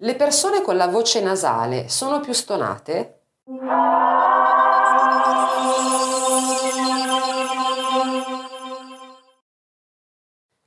Le 0.00 0.14
persone 0.14 0.60
con 0.60 0.76
la 0.76 0.88
voce 0.88 1.22
nasale 1.22 1.88
sono 1.88 2.20
più 2.20 2.34
stonate? 2.34 3.20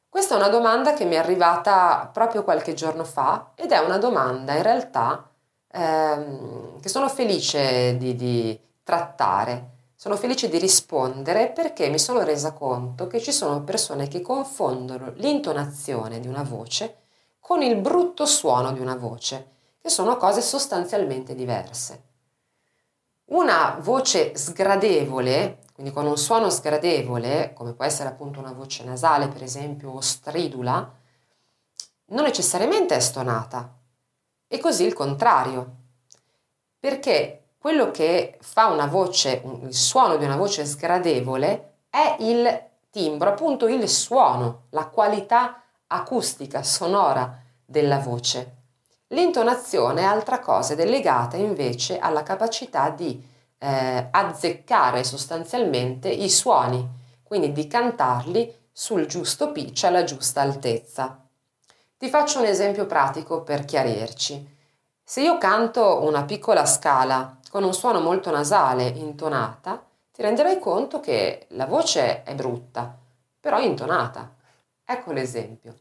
Questa 0.10 0.34
è 0.34 0.38
una 0.38 0.48
domanda 0.48 0.94
che 0.94 1.06
mi 1.06 1.14
è 1.14 1.20
arrivata 1.20 2.10
proprio 2.12 2.44
qualche 2.44 2.74
giorno 2.74 3.04
fa 3.04 3.52
ed 3.54 3.72
è 3.72 3.78
una 3.78 4.00
domanda 4.00 4.56
in 4.56 4.64
realtà 4.64 5.30
ehm, 5.74 6.80
che 6.82 6.90
sono 6.90 7.08
felice 7.08 7.98
di, 7.98 8.16
di 8.16 8.60
trattare, 8.82 9.92
sono 9.94 10.16
felice 10.16 10.50
di 10.50 10.58
rispondere 10.58 11.52
perché 11.52 11.90
mi 11.90 12.00
sono 12.00 12.24
resa 12.24 12.54
conto 12.54 13.06
che 13.06 13.20
ci 13.20 13.32
sono 13.32 13.62
persone 13.62 14.08
che 14.08 14.22
confondono 14.22 15.12
l'intonazione 15.18 16.20
di 16.20 16.28
una 16.28 16.42
voce 16.42 17.09
con 17.40 17.62
il 17.62 17.76
brutto 17.78 18.26
suono 18.26 18.72
di 18.72 18.80
una 18.80 18.96
voce, 18.96 19.48
che 19.82 19.90
sono 19.90 20.18
cose 20.18 20.42
sostanzialmente 20.42 21.36
diverse. 21.36 22.04
Una 23.26 23.78
voce 23.80 24.36
sgradevole, 24.36 25.60
quindi 25.74 25.92
con 25.92 26.06
un 26.06 26.18
suono 26.18 26.50
sgradevole, 26.50 27.54
come 27.54 27.74
può 27.74 27.86
essere 27.86 28.10
appunto 28.10 28.40
una 28.40 28.52
voce 28.52 28.84
nasale 28.84 29.28
per 29.28 29.44
esempio 29.44 29.92
o 29.92 30.02
stridula, 30.02 30.98
non 32.08 32.24
necessariamente 32.24 32.96
è 32.96 33.00
stonata. 33.00 33.72
E 34.48 34.60
così 34.60 34.84
il 34.84 34.94
contrario. 34.94 35.76
Perché 36.80 37.50
quello 37.58 37.92
che 37.92 38.38
fa 38.42 38.68
una 38.68 38.88
voce, 38.88 39.44
il 39.64 39.76
suono 39.76 40.18
di 40.18 40.26
una 40.26 40.38
voce 40.38 40.66
sgradevole 40.66 41.74
è 41.90 42.16
il 42.20 42.68
timbro, 42.90 43.30
appunto 43.30 43.68
il 43.68 43.88
suono, 43.88 44.64
la 44.70 44.88
qualità 44.88 45.62
acustica, 45.90 46.64
sonora 46.64 47.38
della 47.66 48.00
voce. 48.00 48.56
L'intonazione 49.08 50.02
è 50.02 50.06
altra 50.06 50.40
cosa 50.40 50.74
ed 50.74 50.80
è 50.80 50.86
legata 50.86 51.38
invece 51.38 52.00
alla 52.00 52.24
capacità 52.24 52.90
di 52.90 53.24
eh, 53.58 54.08
azzeccare 54.12 55.04
sostanzialmente 55.04 56.10
i 56.10 56.30
suoni, 56.30 56.88
quindi 57.24 57.52
di 57.52 57.68
cantarli 57.68 58.56
sul 58.72 59.06
giusto 59.08 59.52
pitch 59.52 59.84
alla 59.84 60.04
giusta 60.04 60.42
altezza. 60.42 61.24
Ti 61.98 62.08
faccio 62.08 62.40
un 62.40 62.46
esempio 62.46 62.86
pratico 62.86 63.42
per 63.42 63.66
chiarirci. 63.66 64.58
Se 65.04 65.22
io 65.22 65.38
canto 65.38 66.04
una 66.04 66.24
piccola 66.24 66.66
scala 66.66 67.38
con 67.50 67.64
un 67.64 67.74
suono 67.74 68.00
molto 68.00 68.32
nasale, 68.32 68.88
intonata, 68.88 69.84
ti 70.12 70.22
renderai 70.22 70.60
conto 70.60 71.00
che 71.00 71.48
la 71.50 71.66
voce 71.66 72.24
è 72.24 72.36
brutta, 72.36 72.96
però 73.40 73.60
intonata. 73.60 74.36
Ecco 74.86 75.12
l'esempio. 75.12 75.76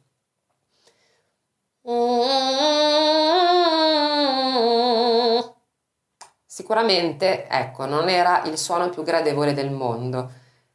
Sicuramente, 6.59 7.47
ecco, 7.47 7.87
non 7.87 8.09
era 8.09 8.43
il 8.43 8.59
suono 8.59 8.91
più 8.91 9.05
gradevole 9.05 9.55
del 9.55 9.71
mondo. 9.71 10.29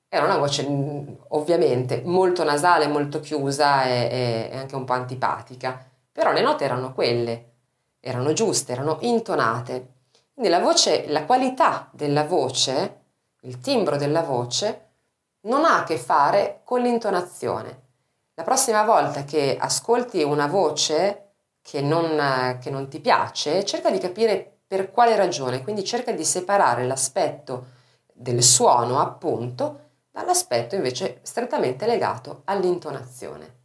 Era 0.08 0.24
una 0.24 0.38
voce 0.38 0.66
mm, 0.66 1.08
ovviamente 1.32 2.04
molto 2.06 2.46
nasale, 2.46 2.88
molto 2.88 3.20
chiusa 3.20 3.84
e, 3.84 4.50
e 4.50 4.56
anche 4.56 4.76
un 4.76 4.86
po' 4.86 4.94
antipatica, 4.94 5.86
però 6.10 6.32
le 6.32 6.40
note 6.40 6.64
erano 6.64 6.94
quelle, 6.94 7.52
erano 8.00 8.32
giuste, 8.32 8.72
erano 8.72 9.00
intonate. 9.02 9.96
Quindi 10.34 10.50
la 10.50 10.62
voce, 10.62 11.04
la 11.10 11.26
qualità 11.26 11.90
della 11.92 12.24
voce, 12.24 13.02
il 13.42 13.60
timbro 13.60 13.98
della 13.98 14.22
voce, 14.22 14.92
non 15.42 15.66
ha 15.66 15.80
a 15.80 15.84
che 15.84 15.98
fare 15.98 16.62
con 16.64 16.80
l'intonazione. 16.80 17.82
La 18.36 18.44
prossima 18.44 18.84
volta 18.86 19.26
che 19.26 19.58
ascolti 19.60 20.24
una 20.24 20.48
voce 20.48 21.32
che 21.62 21.82
non, 21.82 22.58
che 22.62 22.70
non 22.70 22.88
ti 22.88 23.02
piace, 23.02 23.66
cerca 23.66 23.92
di 23.92 23.98
capire 23.98 24.53
per 24.74 24.90
quale 24.90 25.16
ragione, 25.16 25.62
quindi 25.62 25.84
cerca 25.84 26.12
di 26.14 26.26
separare 26.26 26.88
l'aspetto 26.88 27.66
del 28.12 28.42
suono, 28.42 29.00
appunto, 29.00 29.82
dall'aspetto 30.10 30.74
invece 30.74 31.20
strettamente 31.22 31.86
legato 31.86 32.42
all'intonazione. 32.46 33.63